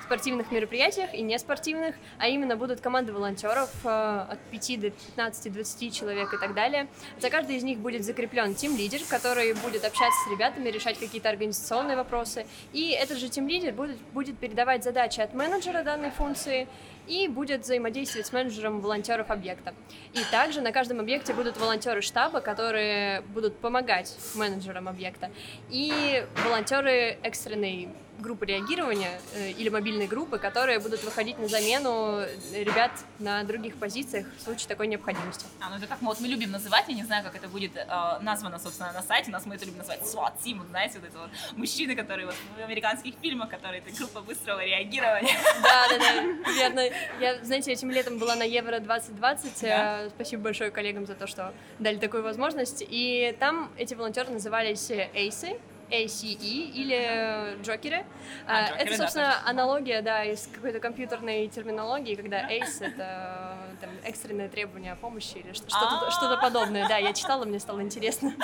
спортивных 0.03 0.51
мероприятиях 0.51 1.13
и 1.13 1.21
неспортивных, 1.21 1.95
а 2.17 2.27
именно 2.27 2.55
будут 2.55 2.81
команды 2.81 3.13
волонтеров 3.13 3.69
э, 3.83 4.25
от 4.29 4.39
5 4.51 4.79
до 4.79 4.87
15-20 5.17 5.91
человек 5.91 6.33
и 6.33 6.37
так 6.37 6.53
далее. 6.53 6.87
За 7.19 7.29
каждый 7.29 7.57
из 7.57 7.63
них 7.63 7.79
будет 7.79 8.03
закреплен 8.03 8.55
тим-лидер, 8.55 8.99
который 9.09 9.53
будет 9.53 9.85
общаться 9.85 10.19
с 10.27 10.31
ребятами, 10.31 10.69
решать 10.69 10.99
какие-то 10.99 11.29
организационные 11.29 11.97
вопросы. 11.97 12.45
И 12.73 12.91
этот 12.91 13.17
же 13.17 13.29
тим-лидер 13.29 13.73
будет, 13.73 13.97
будет 14.13 14.37
передавать 14.37 14.83
задачи 14.83 15.21
от 15.21 15.33
менеджера 15.33 15.83
данной 15.83 16.11
функции 16.11 16.67
и 17.07 17.27
будет 17.27 17.61
взаимодействовать 17.61 18.27
с 18.27 18.31
менеджером 18.31 18.79
волонтеров 18.79 19.29
объекта. 19.29 19.73
И 20.13 20.19
также 20.31 20.61
на 20.61 20.71
каждом 20.71 20.99
объекте 20.99 21.33
будут 21.33 21.57
волонтеры 21.57 22.01
штаба, 22.01 22.41
которые 22.41 23.21
будут 23.21 23.57
помогать 23.57 24.15
менеджерам 24.35 24.87
объекта, 24.87 25.31
и 25.69 26.25
волонтеры 26.45 27.17
экстренной 27.23 27.89
группы 28.19 28.45
реагирования 28.45 29.19
э, 29.33 29.51
или 29.51 29.69
мобильной 29.69 30.07
группы, 30.07 30.37
которые 30.37 30.79
будут 30.79 31.03
выходить 31.03 31.39
на 31.39 31.47
замену 31.47 32.21
ребят 32.53 32.91
на 33.19 33.43
других 33.43 33.75
позициях 33.75 34.27
в 34.37 34.41
случае 34.43 34.67
такой 34.67 34.87
необходимости. 34.87 35.45
А, 35.59 35.69
ну 35.69 35.77
это 35.77 35.87
как 35.87 36.01
мы, 36.01 36.09
вот 36.09 36.19
мы 36.19 36.27
любим 36.27 36.51
называть, 36.51 36.85
я 36.87 36.95
не 36.95 37.03
знаю, 37.03 37.23
как 37.23 37.35
это 37.35 37.47
будет 37.47 37.75
э, 37.75 37.85
названо, 38.21 38.59
собственно, 38.59 38.91
на 38.93 39.01
сайте, 39.01 39.29
у 39.29 39.33
нас 39.33 39.45
мы 39.45 39.55
это 39.55 39.65
любим 39.65 39.79
называть 39.79 40.01
SWAT 40.01 40.33
Team, 40.43 40.59
вот, 40.59 40.67
знаете, 40.67 40.99
вот 40.99 41.09
это 41.09 41.17
вот 41.19 41.29
мужчины, 41.57 41.95
которые 41.95 42.27
вот 42.27 42.35
в 42.57 42.61
американских 42.61 43.15
фильмах, 43.21 43.49
которые 43.49 43.81
это 43.81 43.95
группа 43.97 44.21
быстрого 44.21 44.63
реагирования. 44.63 45.37
Да, 45.63 45.87
да, 45.89 45.97
да, 45.97 46.51
верно. 46.51 46.81
Я, 47.19 47.43
знаете, 47.43 47.71
этим 47.71 47.91
летом 47.91 48.17
была 48.17 48.35
на 48.35 48.43
Евро 48.43 48.79
2020, 48.79 49.61
да. 49.61 50.03
Э, 50.03 50.09
спасибо 50.09 50.43
большое 50.43 50.71
коллегам 50.71 51.05
за 51.05 51.15
то, 51.15 51.27
что 51.27 51.53
дали 51.79 51.97
такую 51.97 52.23
возможность, 52.23 52.83
и 52.87 53.35
там 53.39 53.71
эти 53.77 53.93
волонтеры 53.93 54.31
назывались 54.31 54.91
эйсы, 54.91 55.59
ACE 55.91 56.33
или 56.33 57.61
Джокеры. 57.61 58.05
А, 58.47 58.69
Джокеры 58.69 58.81
это, 58.81 58.97
собственно, 58.97 59.41
да, 59.43 59.49
аналогия, 59.49 60.01
да, 60.01 60.23
из 60.23 60.47
какой-то 60.47 60.79
компьютерной 60.79 61.47
терминологии, 61.47 62.15
когда 62.15 62.49
ACE— 62.49 62.77
это 62.81 63.57
там, 63.79 63.89
экстренное 64.03 64.49
требование 64.49 64.93
о 64.93 64.95
помощи 64.95 65.37
или 65.37 65.53
что-то, 65.53 66.07
а. 66.07 66.11
что-то 66.11 66.37
подобное. 66.37 66.87
Да, 66.87 66.97
я 66.97 67.13
читала, 67.13 67.45
мне 67.45 67.59
стало 67.59 67.81
интересно. 67.81 68.33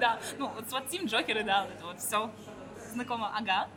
Да, 0.00 0.18
ну, 0.38 0.48
вот 0.48 0.64
SWAT 0.64 0.88
Team, 0.88 1.06
Джокеры, 1.06 1.44
да, 1.44 1.66
это 1.72 1.86
вот 1.86 2.00
все 2.00 2.30
знакомо, 2.92 3.30
ага. 3.36 3.68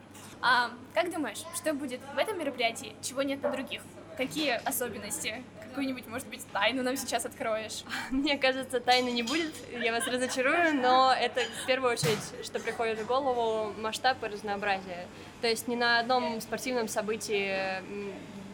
А 0.42 0.70
как 0.94 1.12
думаешь, 1.12 1.44
что 1.56 1.74
будет 1.74 2.00
в 2.16 2.18
этом 2.18 2.40
мероприятии, 2.40 2.96
чего 3.02 3.24
нет 3.24 3.42
на 3.42 3.50
других? 3.50 3.82
Какие 4.18 4.60
особенности? 4.66 5.44
Какую-нибудь, 5.62 6.08
может 6.08 6.28
быть, 6.28 6.42
тайну 6.52 6.82
нам 6.82 6.98
сейчас 6.98 7.26
откроешь? 7.28 7.84
Мне 8.10 8.36
кажется, 8.36 8.80
тайны 8.80 9.10
не 9.10 9.22
будет, 9.22 9.54
я 9.80 9.92
вас 9.92 10.08
разочарую, 10.08 10.74
но 10.74 11.14
это 11.14 11.42
в 11.64 11.68
первую 11.68 11.94
очередь, 11.94 12.18
что 12.44 12.60
приходит 12.60 12.98
в 13.00 13.06
голову, 13.06 13.74
масштаб 13.80 14.24
и 14.24 14.28
разнообразие. 14.28 15.06
То 15.42 15.48
есть 15.48 15.68
ни 15.68 15.76
на 15.76 16.00
одном 16.00 16.42
спортивном 16.42 16.88
событии 16.88 17.60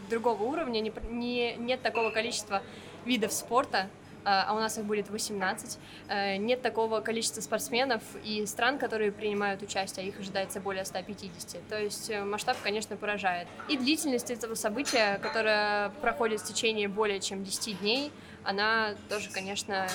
другого 0.09 0.43
уровня 0.43 0.81
не, 0.81 0.91
не, 1.09 1.55
нет 1.55 1.81
такого 1.81 2.09
количества 2.09 2.61
видов 3.05 3.31
спорта, 3.31 3.87
а, 4.25 4.45
а 4.47 4.53
у 4.53 4.59
нас 4.59 4.77
их 4.77 4.85
будет 4.85 5.09
18. 5.09 5.77
Э, 6.07 6.37
нет 6.37 6.61
такого 6.61 7.01
количества 7.01 7.41
спортсменов 7.41 8.01
и 8.23 8.45
стран, 8.45 8.77
которые 8.77 9.11
принимают 9.11 9.61
участие, 9.61 10.05
а 10.05 10.09
их 10.09 10.19
ожидается 10.19 10.59
более 10.59 10.85
150. 10.85 11.67
То 11.67 11.79
есть 11.79 12.09
э, 12.09 12.23
масштаб, 12.23 12.57
конечно, 12.63 12.95
поражает. 12.95 13.47
И 13.69 13.77
длительность 13.77 14.31
этого 14.31 14.55
события, 14.55 15.19
которое 15.21 15.89
проходит 16.01 16.41
в 16.41 16.45
течение 16.45 16.87
более 16.87 17.19
чем 17.19 17.43
10 17.43 17.79
дней, 17.79 18.11
она 18.43 18.95
тоже, 19.09 19.29
конечно, 19.29 19.87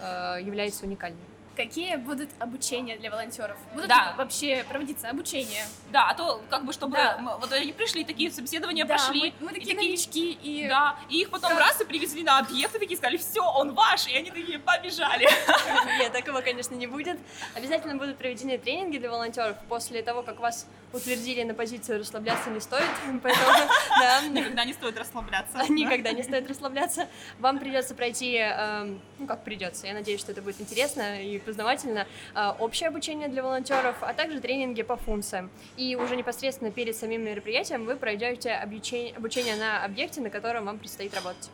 э, 0.00 0.38
является 0.42 0.86
уникальной. 0.86 1.35
Какие 1.56 1.96
будут 1.96 2.28
обучения 2.38 2.98
для 2.98 3.10
волонтеров? 3.10 3.56
Будут 3.72 3.88
да. 3.88 4.14
вообще 4.18 4.62
проводиться 4.68 5.08
обучения? 5.08 5.64
Да, 5.90 6.10
а 6.10 6.14
то 6.14 6.42
как 6.50 6.66
бы 6.66 6.72
чтобы 6.74 6.96
да. 6.96 7.16
мы, 7.18 7.38
вот 7.38 7.50
они 7.52 7.72
пришли, 7.72 8.04
такие 8.04 8.30
собеседования 8.30 8.84
да, 8.84 8.94
прошли. 8.94 9.32
Мы, 9.40 9.46
мы 9.46 9.52
такие, 9.54 9.74
такие 9.74 9.88
новички 9.88 10.32
и 10.32 10.68
да, 10.68 10.96
и 11.08 11.22
их 11.22 11.30
потом 11.30 11.54
да. 11.54 11.60
раз 11.60 11.80
и 11.80 11.84
привезли 11.84 12.22
на 12.22 12.40
объект 12.40 12.74
и 12.74 12.78
такие 12.78 12.98
сказали, 12.98 13.16
все, 13.16 13.42
он 13.42 13.72
ваш, 13.72 14.06
и 14.06 14.14
они 14.14 14.30
такие 14.30 14.58
побежали. 14.58 15.26
Нет, 15.98 16.12
такого, 16.12 16.42
конечно, 16.42 16.74
не 16.74 16.86
будет. 16.86 17.18
Обязательно 17.54 17.96
будут 17.96 18.18
проведены 18.18 18.58
тренинги 18.58 18.98
для 18.98 19.10
волонтеров 19.10 19.56
после 19.68 20.02
того, 20.02 20.22
как 20.22 20.40
вас 20.40 20.66
утвердили 20.92 21.42
на 21.42 21.54
позицию 21.54 22.00
расслабляться 22.00 22.50
не 22.50 22.60
стоит, 22.60 22.84
поэтому 23.22 23.46
да. 24.00 24.22
Никогда 24.28 24.64
не 24.64 24.72
стоит 24.72 24.98
расслабляться. 24.98 25.58
Никогда 25.68 26.12
не 26.12 26.22
стоит 26.22 26.48
расслабляться. 26.48 27.08
Вам 27.38 27.58
придется 27.58 27.94
пройти, 27.94 28.36
эм, 28.36 29.00
ну 29.18 29.26
как 29.26 29.44
придется, 29.44 29.86
я 29.86 29.94
надеюсь, 29.94 30.20
что 30.20 30.32
это 30.32 30.42
будет 30.42 30.60
интересно 30.60 31.22
и 31.22 31.38
познавательно, 31.46 32.06
э, 32.34 32.52
общее 32.58 32.88
обучение 32.88 33.28
для 33.28 33.42
волонтеров, 33.42 33.96
а 34.02 34.12
также 34.12 34.40
тренинги 34.40 34.82
по 34.82 34.96
функциям. 34.96 35.50
И 35.76 35.96
уже 35.96 36.16
непосредственно 36.16 36.70
перед 36.70 36.94
самим 36.96 37.24
мероприятием 37.24 37.86
вы 37.86 37.96
пройдете 37.96 38.52
обучение 38.52 39.56
на 39.56 39.84
объекте, 39.84 40.20
на 40.20 40.28
котором 40.28 40.66
вам 40.66 40.78
предстоит 40.78 41.14
работать. 41.14 41.50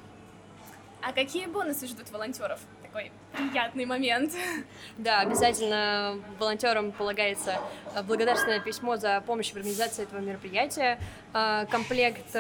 А 1.03 1.13
какие 1.13 1.47
бонусы 1.47 1.87
ждут 1.87 2.11
волонтеров? 2.11 2.61
Такой 2.83 3.11
приятный 3.33 3.87
момент. 3.87 4.33
Да, 4.99 5.21
обязательно 5.21 6.19
волонтерам 6.39 6.93
полагается 6.93 7.59
э, 7.95 8.03
благодарственное 8.03 8.61
письмо 8.61 8.97
за 8.97 9.21
помощь 9.27 9.51
в 9.53 9.57
организации 9.57 10.05
этого 10.05 10.21
мероприятия, 10.21 10.99
э, 11.35 11.67
комплект 11.71 12.35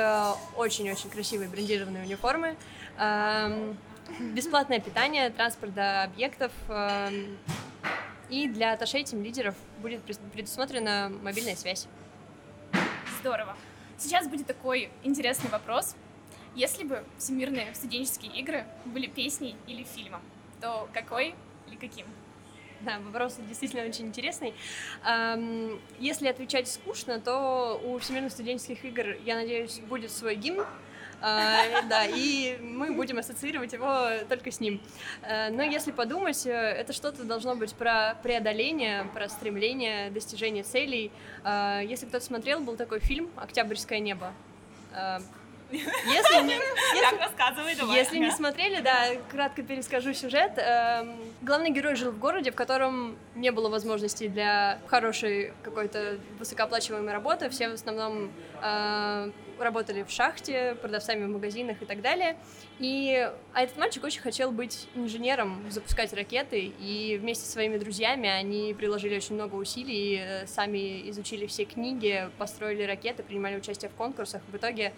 очень-очень 0.57 1.11
красивой 1.11 1.49
брендированной 1.49 2.03
униформы, 2.03 2.57
бесплатное 4.19 4.81
питание, 4.81 5.31
транспорт 5.31 5.75
до 5.75 6.05
объектов, 6.05 6.53
эм, 6.69 7.39
и 8.29 8.49
для 8.49 8.73
Аташей 8.73 9.05
тим 9.05 9.23
лидеров 9.23 9.55
будет 9.79 10.03
предусмотрена 10.03 11.13
мобильная 11.23 11.57
связь. 11.57 11.87
Здорово. 13.21 13.57
Сейчас 13.99 14.27
будет 14.27 14.47
такой 14.47 14.91
интересный 15.05 15.51
вопрос. 15.51 15.97
Если 16.55 16.85
бы 16.85 17.05
Всемирные 17.19 17.75
студенческие 17.75 18.33
игры 18.41 18.67
были 18.85 19.07
песней 19.07 19.57
или 19.67 19.85
фильмом, 19.85 20.21
то 20.61 20.89
какой 20.93 21.35
или 21.69 21.77
каким? 21.77 22.07
Да, 22.81 22.99
вопрос 22.99 23.37
действительно 23.49 23.85
очень 23.85 24.07
интересный. 24.07 24.55
Если 26.01 26.27
отвечать 26.27 26.69
скучно, 26.69 27.21
то 27.21 27.81
у 27.85 27.99
Всемирных 27.99 28.33
студенческих 28.33 28.85
игр, 28.85 29.17
я 29.25 29.37
надеюсь, 29.37 29.79
будет 29.81 30.11
свой 30.11 30.35
гимн, 30.35 30.67
да, 31.23 32.05
и 32.07 32.59
мы 32.61 32.93
будем 32.93 33.19
ассоциировать 33.19 33.73
его 33.73 34.09
только 34.29 34.51
с 34.51 34.61
ним. 34.61 34.81
А, 35.23 35.51
но 35.51 35.63
если 35.63 35.93
подумать, 35.93 36.45
э, 36.47 36.51
это 36.51 36.93
что-то 36.93 37.25
должно 37.25 37.55
быть 37.55 37.75
про 37.75 38.17
преодоление, 38.23 39.05
про 39.15 39.29
стремление, 39.29 40.11
достижение 40.11 40.65
целей. 40.65 41.13
Если 41.45 42.07
кто-то 42.07 42.25
смотрел, 42.25 42.61
был 42.61 42.77
такой 42.77 43.01
фильм 43.01 43.31
«Октябрьское 43.37 43.99
небо». 43.99 44.33
Если 45.73 46.45
не, 46.45 46.55
если. 46.55 47.95
Если 47.95 48.19
не 48.19 48.31
смотрели, 48.31 48.81
да, 48.81 49.07
кратко 49.31 49.63
перескажу 49.63 50.13
сюжет. 50.13 50.59
Главный 51.41 51.71
герой 51.71 51.97
жил 51.97 52.13
в 52.13 52.19
городе, 52.19 52.51
в 52.51 52.55
котором 52.55 53.17
не 53.35 53.51
было 53.51 53.71
возможности 53.71 54.29
для 54.29 54.79
хорошей 54.87 55.55
какой-то 55.63 56.19
высокооплачиваемой 56.39 57.13
работы. 57.13 57.49
Все 57.49 57.71
в 57.71 57.75
основном 57.75 58.31
э, 58.63 59.31
работали 59.63 60.03
в 60.03 60.11
шахте, 60.11 60.77
продавцами 60.81 61.25
в 61.25 61.29
магазинах 61.29 61.81
и 61.83 61.85
так 61.85 62.01
далее. 62.03 62.37
И 62.79 63.31
а 63.53 63.63
этот 63.63 63.77
мальчик 63.77 64.05
очень 64.05 64.21
хотел 64.21 64.51
быть 64.53 64.89
инженером, 64.95 65.65
запускать 65.71 66.13
ракеты, 66.13 66.73
и 66.79 67.19
вместе 67.21 67.45
со 67.45 67.53
своими 67.53 67.79
друзьями 67.79 68.29
они 68.29 68.75
приложили 68.75 69.17
очень 69.17 69.35
много 69.35 69.57
усилий, 69.57 70.21
э, 70.21 70.47
сами 70.47 71.09
изучили 71.11 71.47
все 71.47 71.65
книги, 71.65 72.29
построили 72.39 72.83
ракеты, 72.83 73.23
принимали 73.23 73.57
участие 73.57 73.91
в 73.91 73.95
конкурсах. 73.95 74.43
В 74.51 74.57
итоге 74.57 74.93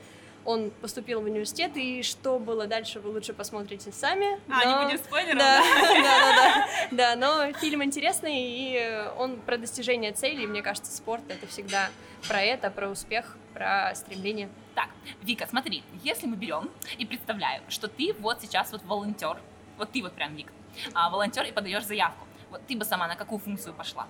он 0.45 0.71
поступил 0.71 1.21
в 1.21 1.25
университет, 1.25 1.77
и 1.77 2.03
что 2.03 2.39
было 2.39 2.67
дальше, 2.67 3.01
вы 3.01 3.11
лучше 3.11 3.33
посмотрите 3.33 3.93
сами. 3.93 4.39
А, 4.49 4.65
но... 4.65 4.65
не 4.65 4.85
будем 4.85 5.05
спойлером, 5.05 5.39
да? 5.39 5.63
Да, 5.85 6.03
да, 6.03 6.37
да, 6.37 6.89
да, 6.91 7.17
но 7.17 7.53
фильм 7.59 7.83
интересный, 7.83 8.35
и 8.37 9.09
он 9.19 9.41
про 9.41 9.57
достижение 9.57 10.13
целей, 10.13 10.47
мне 10.47 10.63
кажется, 10.63 10.95
спорт— 10.95 11.23
это 11.29 11.47
всегда 11.47 11.91
про 12.29 12.43
это, 12.43 12.71
про 12.71 12.89
успех, 12.89 13.37
про 13.53 13.95
стремление. 13.95 14.49
Так, 14.75 14.89
Вика, 15.23 15.47
смотри, 15.47 15.83
если 16.03 16.27
мы 16.27 16.37
берем 16.37 16.71
и 16.99 17.07
представляем, 17.07 17.63
что 17.69 17.89
ты 17.89 18.15
вот 18.19 18.41
сейчас 18.41 18.73
вот 18.73 18.83
волонтер, 18.85 19.39
вот 19.79 19.93
ты 19.93 20.03
вот 20.03 20.13
прям, 20.13 20.35
Вик, 20.35 20.53
а, 20.93 21.11
волонтер 21.11 21.45
и 21.45 21.53
подаешь 21.53 21.85
заявку, 21.85 22.27
вот 22.51 22.67
ты 22.67 22.77
бы 22.77 22.85
сама 22.85 23.07
на 23.07 23.17
какую 23.17 23.39
функцию 23.39 23.75
пошла? 23.75 24.07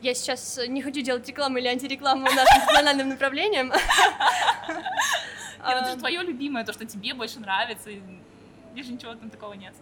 Я 0.00 0.14
сейчас 0.14 0.58
не 0.66 0.80
хочу 0.80 1.02
делать 1.02 1.28
рекламу 1.28 1.58
или 1.58 1.68
антирекламу 1.68 2.22
нашим 2.24 2.58
национальным 2.66 3.10
направлением. 3.10 3.72
Нет, 5.74 5.82
это 5.82 5.92
же 5.92 5.98
твое 5.98 6.22
любимое, 6.22 6.64
то, 6.64 6.72
что 6.72 6.84
тебе 6.84 7.14
больше 7.14 7.40
нравится. 7.40 7.90
Здесь 8.72 8.86
же 8.86 8.92
ничего 8.92 9.14
там 9.14 9.30
такого 9.30 9.54
нет. 9.54 9.74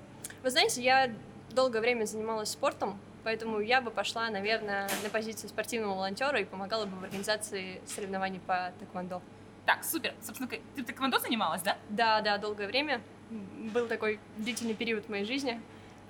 Вы 0.43 0.51
знаете, 0.51 0.83
я 0.83 1.11
долгое 1.51 1.81
время 1.81 2.05
занималась 2.05 2.51
спортом, 2.51 2.99
поэтому 3.25 3.61
я 3.61 3.81
бы 3.81 3.91
пошла, 3.91 4.31
наверное, 4.31 4.89
на 5.03 5.11
позицию 5.11 5.49
спортивного 5.49 5.95
волонтера 5.95 6.41
и 6.41 6.45
помогала 6.45 6.87
бы 6.87 6.97
в 6.97 7.05
организации 7.05 7.81
соревнований 7.87 8.41
по 8.41 8.73
тэквондо. 8.79 9.21
Так, 9.67 9.85
супер. 9.85 10.15
Собственно, 10.23 10.49
ты 10.49 10.83
тэквондо 10.83 11.19
занималась, 11.19 11.63
да? 11.63 11.77
Да, 11.91 12.21
да, 12.21 12.39
долгое 12.39 12.67
время. 12.67 13.01
был 13.31 13.87
такой 13.87 14.19
длительный 14.39 14.75
период 14.75 15.05
в 15.05 15.09
моей 15.11 15.25
жизни. 15.25 15.61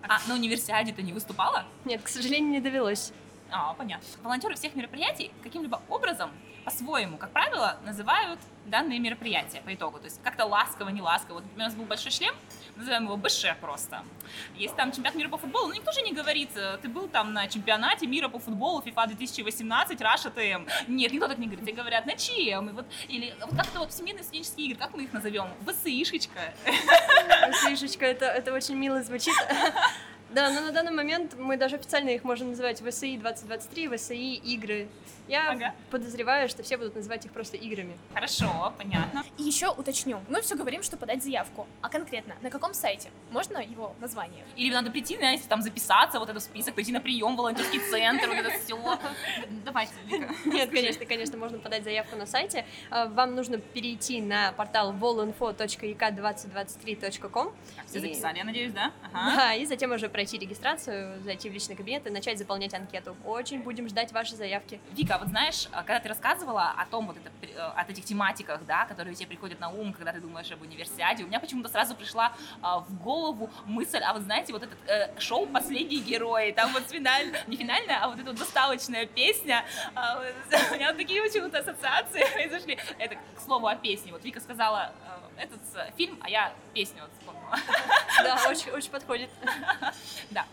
А 0.03 0.21
на 0.29 0.35
универсиаде 0.35 0.93
ты 0.93 1.03
не 1.03 1.13
выступала? 1.13 1.65
Нет, 1.85 2.03
к 2.03 2.09
сожалению, 2.09 2.51
не 2.51 2.61
довелось. 2.61 3.13
А, 3.51 3.75
понятно. 3.75 4.07
Волонтеры 4.23 4.55
всех 4.55 4.77
мероприятий 4.77 5.33
каким-либо 5.43 5.83
образом, 5.89 6.31
по-своему, 6.69 7.17
как 7.17 7.31
правило, 7.31 7.79
называют 7.87 8.39
данные 8.67 8.99
мероприятия 8.99 9.63
по 9.63 9.73
итогу. 9.73 9.99
То 9.99 10.05
есть 10.05 10.21
как-то 10.23 10.45
ласково, 10.45 10.91
не 10.91 11.01
ласково. 11.01 11.37
Вот, 11.37 11.45
например, 11.45 11.67
у 11.67 11.71
нас 11.71 11.75
был 11.75 11.85
большой 11.87 12.13
шлем, 12.13 12.35
называем 12.77 13.05
его 13.05 13.17
БШ 13.17 13.47
просто. 13.59 14.03
Есть 14.55 14.77
там 14.77 14.93
чемпионат 14.93 15.15
мира 15.15 15.31
по 15.31 15.39
футболу, 15.39 15.69
но 15.69 15.75
никто 15.75 15.93
же 15.93 16.03
не 16.03 16.13
говорит, 16.13 16.51
э, 16.57 16.77
ты 16.83 16.91
был 16.91 17.09
там 17.09 17.33
на 17.33 17.49
чемпионате 17.49 18.07
мира 18.07 18.29
по 18.29 18.39
футболу 18.39 18.83
FIFA 18.83 19.07
2018, 19.07 19.99
Раша 20.03 20.29
ТМ. 20.29 20.67
Нет, 20.89 21.11
никто 21.11 21.27
так 21.27 21.39
не 21.39 21.47
говорит, 21.47 21.65
тебе 21.65 21.73
говорят, 21.73 22.05
на 22.05 22.17
чем? 22.17 22.69
И 22.69 22.73
вот, 22.73 22.85
или 23.09 23.35
вот 23.41 23.57
как-то 23.57 23.79
вот 23.79 23.91
всемирные 23.91 24.23
студенческие 24.23 24.67
игры, 24.67 24.79
как 24.79 24.95
мы 24.95 25.05
их 25.05 25.13
назовем? 25.15 25.47
ВСИшечка. 25.67 26.53
ВСИшечка, 27.53 28.05
это, 28.05 28.27
это 28.27 28.53
очень 28.53 28.75
мило 28.75 29.03
звучит. 29.03 29.35
Да, 30.31 30.51
но 30.51 30.61
на 30.61 30.73
данный 30.73 30.93
момент 30.93 31.37
мы 31.39 31.57
даже 31.57 31.77
официально 31.77 32.11
их 32.11 32.23
можем 32.23 32.51
называть 32.51 32.83
ВСИ 32.83 33.17
2023, 33.17 33.89
ВСИ 33.97 34.35
игры. 34.35 34.89
Я 35.29 35.51
ага. 35.51 35.75
подозреваю, 35.91 36.49
что 36.49 36.63
все 36.63 36.79
будут 36.79 36.95
называть 36.95 37.27
их 37.27 37.33
просто 37.33 37.57
играми. 37.57 37.99
Хорошо, 38.15 38.73
понятно. 38.79 39.25
И 39.37 39.43
еще 39.43 39.69
уточню. 39.69 40.21
Мы 40.29 40.41
все 40.43 40.55
говорим, 40.57 40.83
что 40.83 40.97
подать 40.97 41.23
заявку. 41.23 41.67
А 41.83 41.89
конкретно, 41.89 42.35
на 42.41 42.51
каком 42.51 42.75
сайте? 42.75 43.11
Можно 43.31 43.59
его 43.59 43.95
название? 44.01 44.45
Или 44.57 44.73
надо 44.73 44.91
прийти, 44.91 45.17
знаете, 45.17 45.45
там 45.49 45.63
записаться, 45.63 46.19
вот 46.19 46.29
этот 46.31 46.43
список, 46.43 46.75
пойти 46.75 46.93
на 46.93 47.01
прием, 47.01 47.37
волонтерский 47.37 47.81
центр, 47.91 48.29
вот 48.29 48.39
это 48.39 48.51
все. 48.59 48.99
Давайте, 49.65 49.93
Нет, 50.47 50.71
конечно, 50.71 51.05
конечно, 51.07 51.37
можно 51.37 51.59
подать 51.59 51.85
заявку 51.85 52.17
на 52.17 52.25
сайте. 52.27 52.65
А, 52.91 53.07
вам 53.07 53.35
нужно 53.35 53.59
перейти 53.59 54.21
на 54.23 54.53
портал 54.53 54.93
volinfo.ek2023.com. 54.95 57.53
Все 57.87 58.01
записали, 58.01 58.39
я 58.39 58.45
надеюсь, 58.45 58.73
да? 58.73 58.93
Да, 59.13 59.55
и 59.55 59.67
затем 59.67 59.93
уже 59.93 60.09
пройти 60.09 60.39
регистрацию, 60.39 61.21
зайти 61.23 61.51
в 61.51 61.53
личный 61.53 61.77
кабинет 61.77 62.07
и 62.07 62.11
начать 62.11 62.39
заполнять 62.39 62.73
анкету. 62.75 63.17
Очень 63.25 63.63
будем 63.63 63.89
ждать 63.89 64.13
ваши 64.13 64.37
заявки. 64.37 64.81
Вика, 64.93 65.18
вот 65.19 65.29
знаешь, 65.29 65.69
а, 65.73 65.83
когда 65.83 66.01
ты 66.01 66.09
рассказывала 66.09 66.75
о 66.77 66.87
том, 66.87 67.07
вот 67.07 67.17
это, 67.17 67.31
э, 67.43 67.59
от 67.59 67.91
этих 67.91 68.05
тематиках, 68.05 68.65
да, 68.65 68.85
которые 68.87 69.15
тебе 69.15 69.29
приходят 69.29 69.61
на 69.61 69.71
ум, 69.71 69.93
когда 69.93 70.13
ты 70.13 70.21
думаешь 70.21 70.51
об 70.51 70.63
универсиаде, 70.63 71.25
у 71.25 71.27
меня 71.27 71.41
почему-то 71.41 71.69
сразу 71.69 71.95
пришла 71.95 72.33
а, 72.63 72.81
в 72.81 73.03
голову 73.03 73.51
мысль, 73.67 73.99
а 73.99 74.13
вот 74.13 74.23
знаете, 74.23 74.53
вот 74.53 74.63
этот 74.63 74.79
э, 74.87 75.19
шоу 75.21 75.47
«Последние 75.47 76.01
герои», 76.01 76.53
там 76.53 76.73
вот 76.73 76.85
финаль, 76.89 77.37
не 77.47 77.57
финальная, 77.57 77.99
а 78.03 78.09
вот 78.09 78.19
эта 78.19 78.31
вот 78.31 78.39
доставочная 78.39 79.07
песня, 79.07 79.65
а, 79.95 80.19
у 80.73 80.75
меня 80.75 80.89
вот 80.89 80.97
такие 80.97 81.23
почему-то 81.23 81.59
ассоциации 81.59 82.25
произошли. 82.35 82.79
Это, 82.99 83.17
к 83.17 83.41
слову, 83.41 83.67
о 83.67 83.77
песне. 83.77 84.13
Вот 84.13 84.25
Вика 84.25 84.41
сказала 84.41 84.93
э, 85.05 85.28
этот 85.38 85.61
э, 85.75 85.90
фильм, 85.97 86.18
а 86.21 86.28
я 86.28 86.52
песню 86.75 87.02
вот 87.02 87.11
вспомнила. 87.18 87.38
Да, 88.23 88.49
очень, 88.49 88.71
очень 88.71 88.90
подходит. 88.90 89.30
Да. 90.30 90.45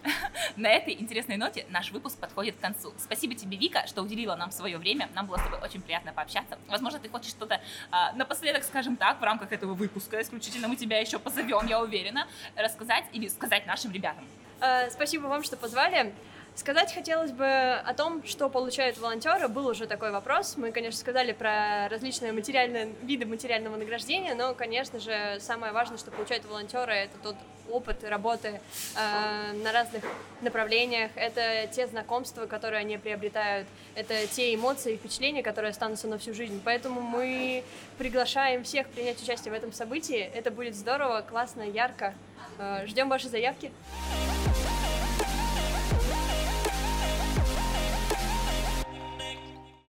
На 0.55 0.69
этой 0.69 0.93
интересной 0.93 1.37
ноте 1.37 1.65
наш 1.69 1.91
выпуск 1.91 2.17
подходит 2.17 2.55
к 2.55 2.59
концу. 2.59 2.93
Спасибо 2.97 3.35
тебе, 3.35 3.57
Вика, 3.57 3.85
что 3.87 4.01
уделила 4.01 4.35
нам 4.35 4.51
свое 4.51 4.77
время. 4.77 5.09
Нам 5.15 5.27
было 5.27 5.37
с 5.37 5.43
тобой 5.43 5.59
очень 5.59 5.81
приятно 5.81 6.13
пообщаться. 6.13 6.57
Возможно, 6.67 6.99
ты 6.99 7.09
хочешь 7.09 7.31
что-то 7.31 7.59
а, 7.91 8.13
напоследок, 8.13 8.63
скажем 8.63 8.95
так, 8.95 9.19
в 9.19 9.23
рамках 9.23 9.51
этого 9.51 9.73
выпуска, 9.73 10.21
исключительно 10.21 10.67
мы 10.67 10.75
тебя 10.75 10.99
еще 10.99 11.19
позовем, 11.19 11.67
я 11.67 11.81
уверена, 11.81 12.27
рассказать 12.55 13.05
или 13.11 13.27
сказать 13.27 13.65
нашим 13.65 13.91
ребятам. 13.91 14.25
А, 14.61 14.89
спасибо 14.89 15.27
вам, 15.27 15.43
что 15.43 15.57
позвали. 15.57 16.13
Сказать 16.55 16.93
хотелось 16.93 17.31
бы 17.31 17.45
о 17.45 17.93
том, 17.93 18.25
что 18.25 18.50
получают 18.50 18.97
волонтеры. 18.97 19.50
Был 19.50 19.67
уже 19.67 19.88
такой 19.88 20.12
вопрос. 20.12 20.55
Мы, 20.55 20.71
конечно, 20.71 20.97
сказали 20.97 21.33
про 21.33 21.89
различные 21.89 22.31
материальные 22.31 22.93
виды 23.03 23.25
материального 23.25 23.75
награждения, 23.75 24.35
но, 24.35 24.53
конечно 24.53 25.00
же, 25.00 25.38
самое 25.41 25.74
важное, 25.74 25.97
что 25.97 26.12
получают 26.12 26.45
волонтеры, 26.45 26.93
это 26.93 27.17
тот 27.21 27.35
опыт 27.69 28.03
работы 28.05 28.62
э, 28.95 29.53
на 29.63 29.71
разных 29.74 30.03
направлениях, 30.41 31.12
это 31.15 31.67
те 31.71 31.88
знакомства, 31.88 32.45
которые 32.45 32.79
они 32.79 32.97
приобретают, 32.97 33.67
это 33.95 34.25
те 34.27 34.55
эмоции 34.55 34.93
и 34.93 34.97
впечатления, 34.97 35.43
которые 35.43 35.71
останутся 35.71 36.07
на 36.07 36.18
всю 36.18 36.33
жизнь. 36.33 36.61
Поэтому 36.63 37.01
мы 37.01 37.65
приглашаем 37.98 38.63
всех 38.63 38.87
принять 38.87 39.22
участие 39.22 39.51
в 39.51 39.57
этом 39.57 39.74
событии. 39.74 40.20
Это 40.33 40.51
будет 40.51 40.75
здорово, 40.75 41.22
классно, 41.22 41.63
ярко. 41.63 42.13
Э, 42.59 42.85
ждем 42.87 43.09
ваши 43.09 43.27
заявки. 43.27 43.74